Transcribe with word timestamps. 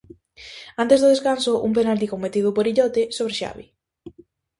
Antes 0.83 0.99
do 0.99 1.11
descanso, 1.13 1.51
un 1.67 1.71
penalti 1.77 2.07
cometido 2.13 2.49
por 2.55 2.65
illote 2.71 3.03
sobre 3.17 3.37
Xavi. 3.39 3.65